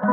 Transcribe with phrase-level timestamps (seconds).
[0.00, 0.06] こ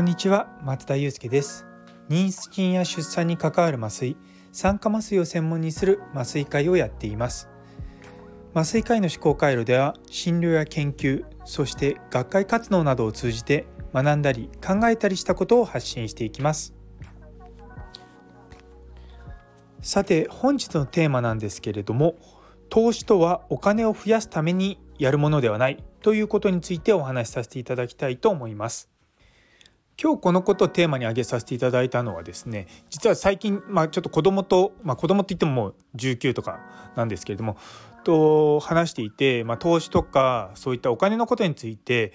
[0.00, 1.66] んにちは松田祐介です。
[2.08, 4.16] 妊娠や出産に関わる麻酔
[4.50, 7.50] 酸化麻酔を専門にする麻酔会をやっています。
[8.54, 16.74] 麻酔科医の思考回路では診療や研究そして学会活動などを通じて学んだり考えたりしたことを発信していきます。
[19.82, 22.16] さて本日のテーマなんですけれども
[22.68, 28.88] 投資とはお金を増やすためにやるものではないということについてお話しさせていただきたいと思います
[30.00, 36.60] 今日このことをテーマに挙げさせていただいたのはですね実は最近、まあ、ちょっと子供と、まあ、子供って言ってももう19とか
[36.96, 37.56] なんですけれども
[38.04, 42.12] と話していて、まあ、投資とかそういったお金のことについて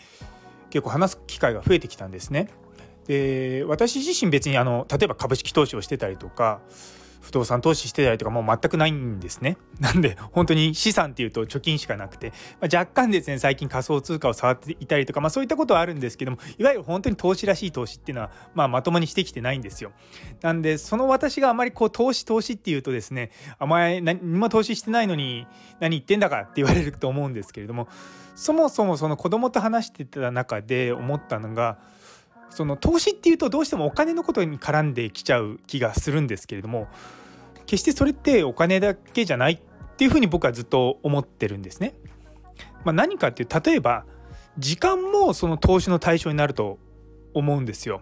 [0.69, 2.47] 結構話す機会が増えてきたんですね。
[3.07, 6.61] で私自身別にあの例えば株式投資をしてたりとか
[7.21, 9.57] 不動産投資してたりとかもう全くないんですね。
[9.79, 19.91] なんで本当に資産っていうと貯金しかなくて、まあ、若干ですね最近仮想通貨を触っていたりとか、まあ、そういったことはあるんですけどもいわゆる本当に投資らしい投資っていうのは、まあ、まともにしてきてないんですよ。
[20.41, 25.47] なんでその私があまりこう投資投資っていうとですねあまり何も投資してないのに
[25.79, 27.87] 何言ってんだかって言われると思うんですけれども
[28.35, 31.77] そもそもその子供と話してた中で思ったのが
[32.51, 36.87] その投資っていうとどうしてもお金のことに絡んできちゃう気がするんですけれども
[37.65, 41.93] 決してそれってお金だけじゃないっていうふうに僕はずっと思ってるんですね。
[42.83, 44.05] まあ、何かっていう例えば
[44.57, 46.79] 時間もその投資の対象になると
[47.33, 48.01] 思うんですよ。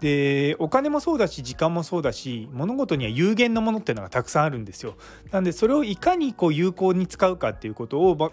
[0.00, 4.96] でお金もそうだし時間もそうだし物事には有限のものっていうのがたくさんあるんですよ。
[5.30, 8.32] なんでそれをいかにこう有効に使うかっていうことを、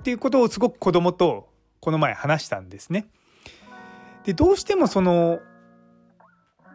[0.00, 1.48] っていうことをすごく子供と
[1.80, 3.08] この前話したんですね。
[4.30, 5.40] でどうしてもその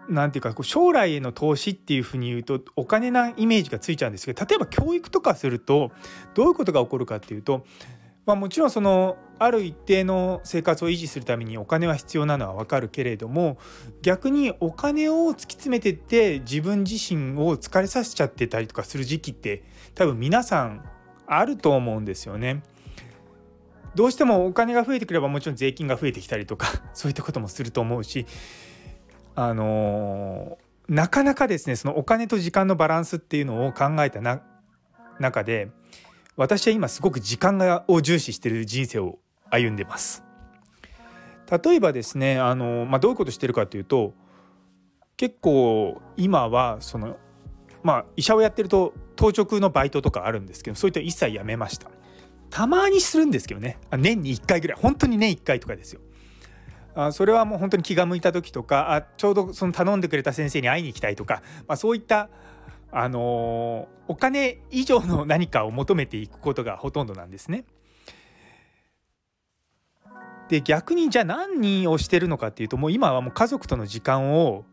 [0.10, 5.92] なんていうか将来への投資っていうふうに言うとお金なイメージがついちゃうんですけど例えば教育とかすると
[6.34, 7.66] どういうことが起こるかっていうと、
[8.26, 13.58] まあ、もちろんそのある一定の生活を維持するためにお金は必要なのは分かるけれども
[14.02, 19.64] 逆にお金を突き詰めてって自分自身を疲れさせちゃってたりとかする時期って
[19.96, 20.84] 多分皆さん
[21.26, 22.64] あると思うんですよね。
[23.96, 28.26] どうしてもお金が増えてくればもちろん税金が増えてきたりとか そういったこともすると思うし
[29.36, 30.58] あの
[30.88, 34.42] なかなかですねそのお金と時間のバランスっていうのを考えたな
[35.20, 35.70] 中で
[36.36, 39.20] 私は今すごく時間がを重視してる人生を
[39.50, 40.24] 歩んでます。
[41.64, 44.14] 例えばですねあの、まあ、どういうことしてるかというと
[45.16, 47.18] 結構今はその
[47.84, 51.90] まあ医者をやってると当直のバイトとかあるんですけどそういった一切やめました。
[52.56, 56.00] たまにするんですけどね年に1回ぐらい本当に年1回とかですよ。
[56.96, 62.30] あそれはもう本当に気が向いた時とかあちょうどその頼んでくれた先生に会いに行きたいとか、まあ、そういった
[62.94, 67.66] あのー、お金以上の何かを求めていくことがほとんどなんですね。
[70.48, 74.64] で逆にじゃあ何をしてるのかっていうともう今はもう家族との時間を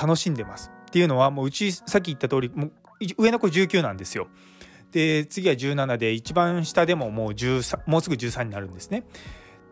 [0.00, 2.72] 楽しんでますっていうのはもううちさっき言った通りもう
[3.16, 4.28] 上の子19なんですよ。
[4.92, 9.04] で次は17で一番下でももう13もうすぐ13になるんですね。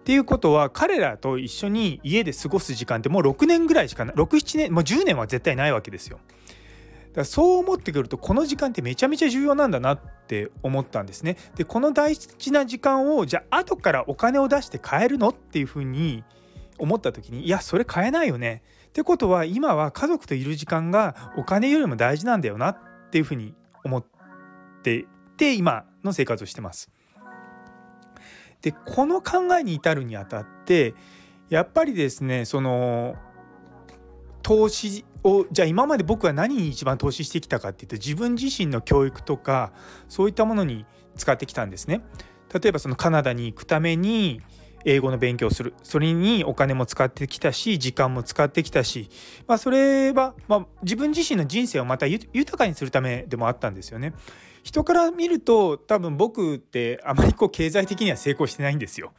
[0.01, 6.21] っていうことは彼らと一緒に家で過ごす時間ってもう6年ぐらいしかない67年もう10年は絶対ないわけですよ。
[7.09, 11.37] だからそう思ってくるとこの時間ってめちゃめちゃ重要なんだなって思ったんですね。
[11.57, 16.23] でこの大事な時間をじゃあ後からお金を出して買えるのっていうふうに
[16.79, 18.63] 思った時にいやそれ買えないよね。
[18.89, 22.79] ってことは今は家族といる時間がお金よりも大事なんだよなっ
[23.11, 24.16] ていうふうに思って
[24.87, 26.91] てて今の生活をしてます。
[28.63, 30.95] でこの考えに至るにあたって
[31.51, 33.17] やっぱりですねその
[34.43, 39.73] 投資をじゃあ今まで僕は何に一番投資してきたかっていうと自分自身の教育とか
[40.09, 40.87] そういったものに
[41.17, 42.03] 使ってきたんですね。
[42.53, 44.41] 例えばそのカナダに行くために
[44.85, 49.11] 英語の勉強をするそれにお金も使ってきたし時間も使ってきたし、
[49.49, 54.15] まあ、それは、まあ、自分自身の人生をまた豊かにするためでもあったんですよね。
[54.67, 59.13] 人から見ると多分僕ってあまりこう経済的には成功してないんですよ。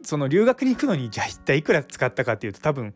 [0.00, 2.94] その留学に行くのにじゃあ一体いくら使ったかっていうと多分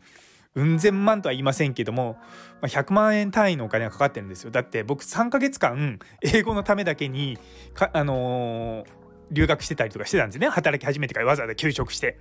[0.55, 2.17] うん千万とは言いませんけども、
[2.59, 7.37] ま、100万円単位のお金がかかってるんですよだって僕3ヶ月間英語のためだけに
[7.75, 8.85] か、あのー、
[9.29, 12.17] 留学してたりとかしてたんですね働き始めてからわざわざ休職して。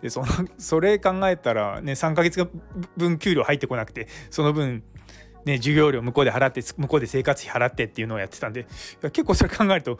[0.00, 2.46] でそのそれ考えたらね3ヶ月
[2.96, 4.82] 分給料入ってこなくてその分
[5.44, 8.66] ね、授業料向こうで払って向こうで生活費払ってっていうのをやってたんで
[9.02, 9.98] 結構それ考えると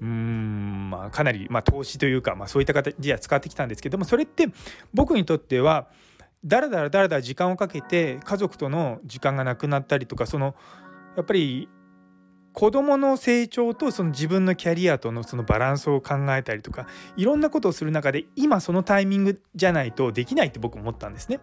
[0.00, 4.48] うん、まあ、かなり、まあ、投資というか、まあ、そういった形では使ってきたんですけどもそれって
[4.94, 5.88] 僕にとっては
[6.44, 10.54] だらだらだらだら時間をかけて家族との時間がなくなったりとかその
[11.16, 11.68] やっぱり
[12.52, 16.86] 子どもの成長とその自分のキャリアとのそのバランスを考えたりとか
[17.16, 21.40] いろんなことをする中で今そのタイミングじゃないとできないって僕思ったんですね。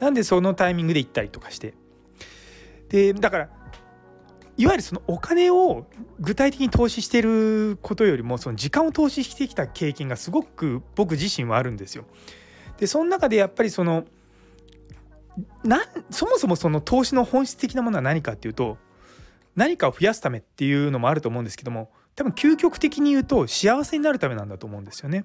[0.00, 1.74] なんでそのタイミングで行ったりとかして
[2.90, 3.48] でだから
[4.56, 5.86] いわゆるそのお金を
[6.18, 12.04] 具体的に投資してることよりもその時間を投資してきた経験がすごく僕自身はあるんですよ。
[12.76, 14.04] でその中でやっぱりその
[15.64, 18.76] なんそもそもその投資の本質的なものは何かっていうと
[19.56, 25.24] 何かを増やすためっていうのもあると思うんですけども多分究極的に言うと幸せになるためなんだと思うんですよね。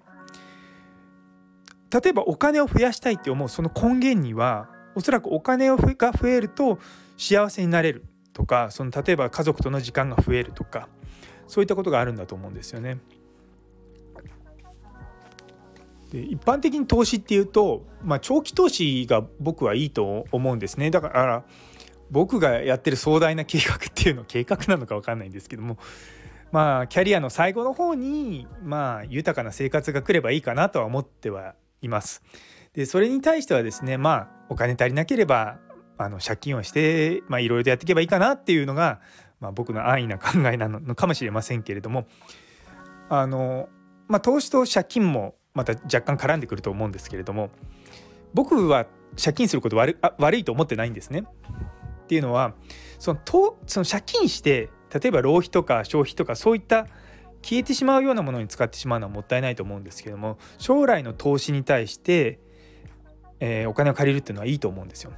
[1.91, 5.77] 例えばお金を増やしたいって思うその根源にはおそらくお金が
[6.11, 6.79] 増えると
[7.17, 10.89] 幸せになれるとかその例えば家族との時間が増えるとか
[11.47, 12.97] そういったことがあるんだと思うんですよね。
[16.11, 21.43] で一般的に投資っていうと、まあ、長期投資が僕はいいと思うんですねだから
[22.11, 25.77] 僕がやってる壮大な計画っていうの計画なのか分かんないんですけども
[26.51, 32.23] まあキャリアの最後の方にまあ豊かな生活が来ればいいかなとは思ってはいます。
[32.75, 35.59] でそれに対してはですねまあお金足りなければ
[35.97, 38.99] あの借金をしていろいろとやっていけばいいかなっていうのが、
[39.39, 42.05] まあ、僕の安易な考えなのかもしれませんけれども
[43.09, 43.69] あの、
[44.07, 47.49] まあ、投資と借金もまた若干絡んでくると思うんですけれども
[48.33, 48.87] 僕は
[49.21, 51.23] 借金すること悪悪いと思ってないんですね。
[52.03, 52.53] っていうのは
[52.99, 56.87] そのとその借金して例えば浪費とか消費とかそういった
[57.41, 62.39] 消えてしまうようなものに使ってしまうのはもったいないと思うんですけども将来の投資に対して、
[63.39, 65.13] えー、お金を借りるっていうのはいいと思うんですよ。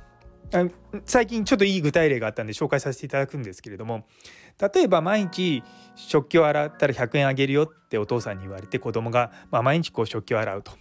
[1.06, 4.06] 最近ちょっといい具体例があったんで紹介させていただくんですけれども
[4.74, 5.62] 例えば毎日
[5.96, 10.72] 食器を洗ったら100円あげるよってお父さんに言われて子供がまが毎日こう食器を洗うと。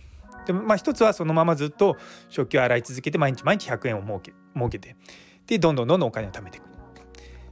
[0.46, 1.96] でまあ一つはそのままずっと
[2.28, 4.94] 食器を洗い続けて毎日毎日100円を儲け儲けて
[5.48, 6.64] でどんどんどんどんお金を貯めていく。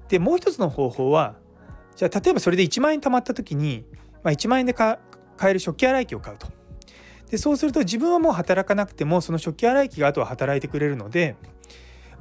[0.08, 1.34] でもう一つの方法は
[1.96, 3.84] じゃあ例えばそれで1万円貯まった時に、
[4.22, 4.98] まあ、1万円で買
[5.42, 6.46] える食器洗い機を買うと。
[7.34, 11.34] でそうすると自分はもう働かなくてもその食器洗い機があとは働いてくれるので、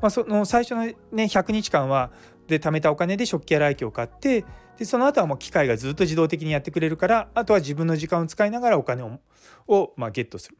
[0.01, 2.10] まあ、その最初の、ね、100日間は
[2.48, 4.44] で貯めたお金で食器洗い機を買って
[4.80, 9.19] でその後はもう機械がずっと自動的にやってくれるからあとは自分の時間を使いながらお金を
[9.68, 10.57] を、まあ、ゲットする。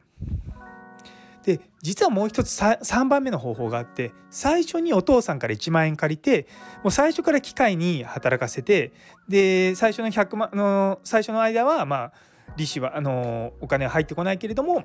[1.42, 6.46] で実はもう一つ 3, 番目の方法があって最初にお父さんから1万円借りて
[6.84, 8.92] もう最初から機械に働かせて
[9.28, 12.12] で最初の100万の最初の間はまあ
[12.56, 14.84] 利子はあのお金は入ってこないけれども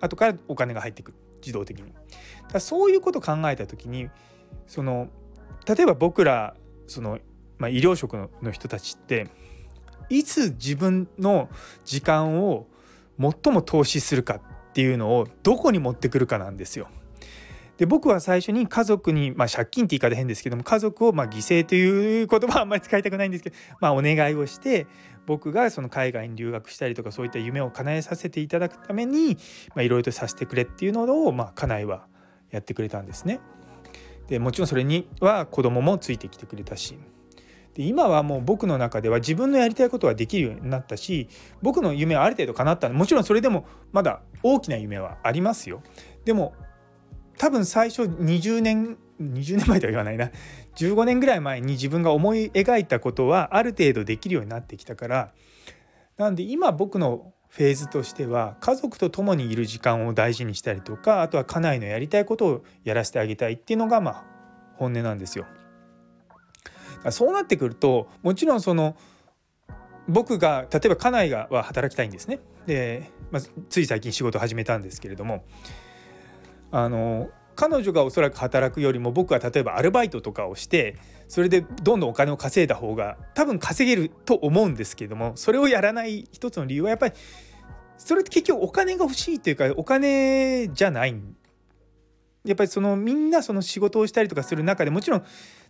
[0.00, 1.92] 後からお金が入ってくる自動的に。
[2.52, 4.08] だそういうことを考えた時に
[4.66, 5.08] その
[5.66, 6.54] 例えば僕ら
[6.86, 7.18] その、
[7.58, 9.28] まあ、医療職の人たちって
[10.08, 11.48] いつ自分の
[11.84, 12.66] 時間を
[13.18, 16.88] 最も投資するかっていうのをどこに持ってくるかなんですよ。
[17.76, 24.86] で僕は最初に家族に、まあ、借金って言い方変ですけども家族をま犠牲という言葉はあんまり使いたくないんですけど、まあ、お願いをして
[25.26, 29.36] 僕がその海外に留学したりとかそういった夢を叶えさせていただくためにい
[29.76, 32.06] ろいろとさせてくれっていうのを、まあ、家内は
[32.50, 33.40] やってくれたんですね。
[34.28, 36.98] でもちろんそれには子供もついてきてくれたし。
[37.74, 41.28] で今はもう僕の中では自分のやりたいことはできるようになったし
[41.60, 42.88] 僕の夢はある程度叶った。
[42.88, 45.82] もちろんそれでもまだ大きな夢はありますよ。
[46.24, 46.54] でも
[47.38, 50.30] 多分最初20年20年前とは言わないな
[50.76, 55.32] 15年ぐらい前に自分が思い描いたことはある程度できるようになってきたから
[56.16, 64.24] なんで今僕のフェーズとしては家族と共にいる時間を大事にしたりとかあとは家内のやりたいことをやらせてあげたいっていうのがまあ
[64.74, 65.46] 本音なんですよ。
[67.10, 68.96] そうなってくるともちろんその
[70.08, 72.40] 僕が例えば家内がは働きたいんですね。
[72.66, 75.44] で、まあ、つい最近仕事始めたんですけれども
[76.70, 80.96] あの彼女がおそらく働くよりも僕は例えばアルバイトとかをして
[81.28, 87.14] それでどんどんお金を稼いだ方が多分稼げると思うんですけどもそれをやらない一つの理由はやっぱり
[87.96, 91.14] それって結局お金が欲しいというかお金じゃない。
[92.44, 95.24] やっぱりそのみんなその仕事をしたりとかする中でもちろん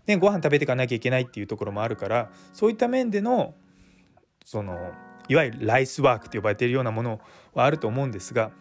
[0.06, 3.54] ね、ご飯食べていかなきゃいけないっていうところもあるからそういった面での
[4.44, 4.92] その
[5.28, 7.20] いわゆるライスワークと呼ばれているようなもの
[7.54, 8.52] はあると思うんですが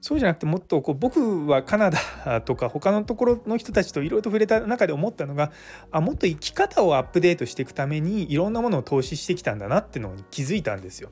[0.00, 5.52] そうじゃなくてもっとこう僕はカナダとか他のところの人たちといろいろと触れた中で思ったのが
[5.90, 11.10] あもっと生き方をアップデートしていくためにいろんなものを投資してきたんだなっていうのに気づいたんですよ。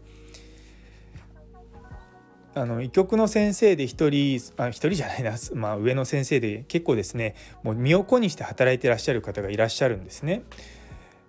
[2.55, 10.43] あの医局の先生で一人あ一人じゃないな、 まあ、上の先生で結構ですねもう身を粉にして働いてらっしゃる方がいらっしゃるんですね。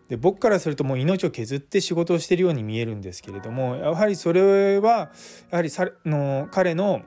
[0.07, 5.11] で僕からするともう命を削って仕事をしてるように見えるんですけれどもやはりそれは
[5.51, 7.03] やはりさの彼の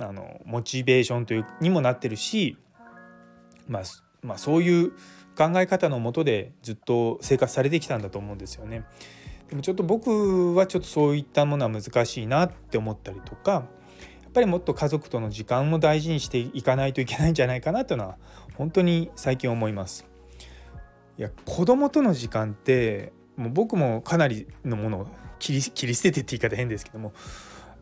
[0.00, 2.56] あのモチベーションというにもなってるし、
[3.68, 3.82] まあ、
[4.22, 4.92] まあそういう
[5.36, 8.84] 考え方のもとでずっと生活されてきたんだと思うんですよね。
[9.48, 13.58] でもちょっと僕はちょっとそういったものは難しいなって思ったりとかや
[14.28, 18.16] っぱりもっと家族との時間も大事にしていかないといけないんじゃないかなというのは
[18.54, 20.06] 本当に最近思います。
[21.18, 25.06] いや子供との時間ってもう僕もかなりのものを
[25.38, 27.12] 切り切り捨ててって言い方変ですけども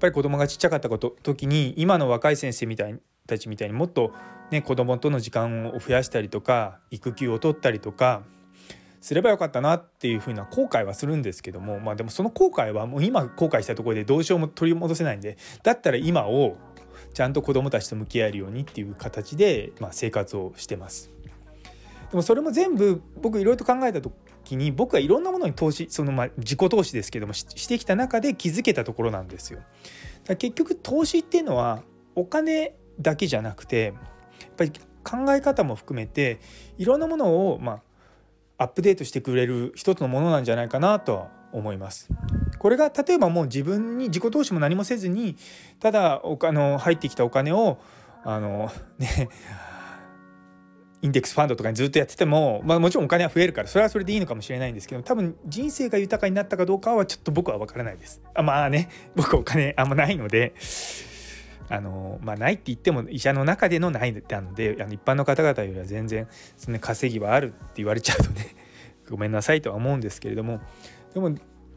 [0.00, 4.12] ぱり子供がちっちゃかったこと時に今の若い先生みたいたちみたいにもっと
[4.50, 8.22] ね子供との時間を増やしたりとか育休を取ったりとか
[9.00, 16.56] すればよかったなっていうふうな後悔はするんですけどもまあでもその後悔はもう今後悔したところでどうしようも取り戻せないんでだったら今を
[17.14, 21.10] ちゃんと子どもたちと向き合えるようにっていう形で、まあ、生活をしてます。
[22.10, 29.60] でもそれも全部僕いろいろと考えた時に僕はいろんなものに投資そのま自己投資ですけどもしてきた中で気づけたところなんですよ。
[30.24, 31.82] だ結局投資っていうのは
[32.16, 33.94] お金だけじゃなくて
[34.40, 34.72] やっぱり
[35.04, 36.40] 考え方も含めて
[36.78, 37.80] いろんなものをま
[38.58, 42.08] アップデートしてくれる一つのものなんじゃないかなとは思います。
[42.58, 45.36] これが例えばもう自分に自己投資も何もせずに
[45.78, 47.78] ただお金入ってきたお金を
[48.22, 49.30] あのね
[51.02, 58.20] インデックスファンドとかにずっとやってても、まあ、もちろんお金は増えるからそれはそれでいいのかもしれないんですけど多分人生が豊かになったかどうかはちょっと僕は分からないです。
[58.34, 60.54] あまあね僕お金あんまないので
[61.72, 66.26] あのまあ、ないって言っても医者の中でのないなのであの一般の方々よりは全然
[66.56, 68.56] その稼ぎはあるって言われちゃうとね
[69.08, 70.60] ごめんなさいとは思うんですけれども
[71.14, 71.32] でも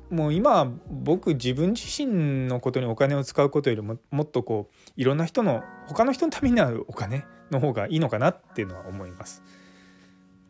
[0.10, 9.44] もう今僕自分自身のことにお金を使うことよりももっとこういろんな人の他の人のためになるお金の方がいいのかなっていうのは思います。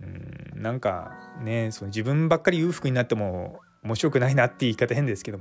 [0.01, 5.39] うんなんかねその自分ばっかり裕福になっても面白くないなって言い方変ですけど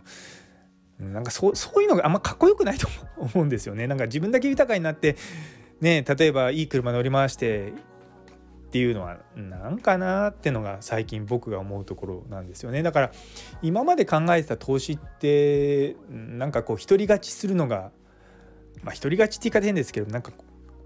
[0.98, 3.86] なんかそうそういうのがあんまかっこよくないと思うんですよね。
[3.86, 5.16] なんか自分だけ豊かになって
[5.80, 7.72] ね例えばいい車乗り回して
[8.72, 12.82] っていうのは何かなってのが最近僕が思うところなんですよね。
[12.82, 13.12] だから
[13.60, 17.90] 今まで考えてた投資ってなんかこう独り勝ちするのが
[18.82, 20.32] まあ独り勝ちって言い方変ですけどなんか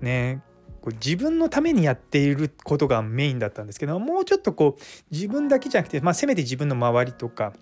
[0.01, 0.43] ね
[0.81, 7.53] こう自分のためにやっていることがメインだったんですけどもうちょっとこう自分だけじゃなくて、まあ、せめて自分の周りとか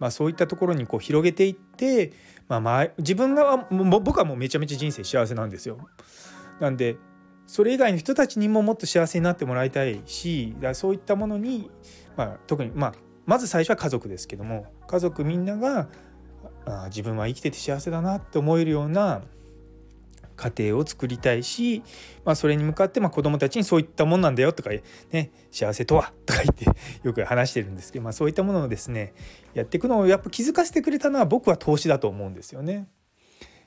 [0.00, 2.12] まあ、そういったところにこう広げていって、
[2.48, 3.66] まあ、まあ自分が
[4.00, 5.88] 僕はもうめちゃめちゃ人生幸せなんですよ。
[6.60, 6.96] なんで
[7.48, 11.70] それ以外の人たちにももっと幸せになってもらいたいしだそういったものに、
[12.14, 15.88] まあ、特に、まあ、まず最初は家族ですけども家族みんなが
[16.66, 19.22] あ自分は生きてて幸せだなって思えるような
[20.36, 21.82] 家庭を作りたいし、
[22.26, 24.68] まあ、それに向かってまあ子どもたちにそういったもんなんだよとか、
[25.10, 26.66] ね、幸せとはとか言って
[27.02, 29.14] よく話してるんですけど、まあ、そういったものをですね
[29.54, 32.88] やっていくのをやっぱ気づかせてくれたのは僕は投資だと思うんですよね。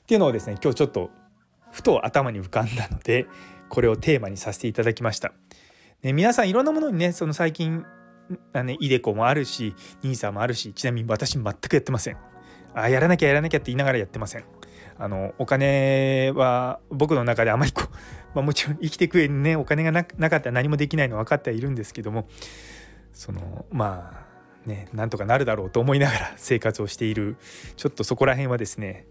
[0.02, 1.10] っていうのをですね今日ちょっと
[1.72, 3.26] ふと頭に浮かんだので
[3.68, 5.32] これをテーマにさせていただきました。
[6.02, 7.84] ね、皆さんいろんなものにねその最近
[8.52, 12.16] あね、イデコもあるし NISA もあるしちなみに私全くやってません。
[12.74, 14.44] あやらなきゃやらなきゃって言いながらやってません。
[14.98, 17.90] あのお金は僕の中であまりこう、
[18.34, 22.28] まあ、もちろん生きていく上にねお金がなかったら何もできないの分かってはいるんですけども
[23.12, 24.24] そのま
[24.64, 27.36] あねなんとかなるだろうと思いながら生活をしている
[27.76, 29.06] ちょっとそこら辺はですね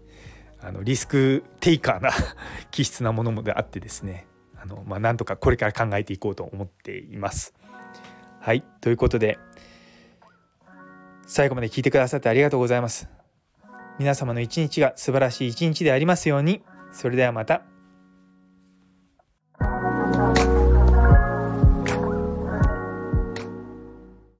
[0.62, 2.10] あのリスクテイカーな
[2.70, 4.26] 気質なものもであってですね
[4.56, 7.54] あの、まあ、なんとかこれから考えていこうと思っています。
[8.40, 9.38] はいということで
[11.26, 13.08] 最後まで聞いてくださってありがとうございます。
[13.98, 16.62] 皆様の一日が素晴らしい一日でありますように。
[16.92, 17.71] それではまた。